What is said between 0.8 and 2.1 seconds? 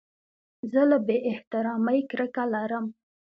له بې احترامۍ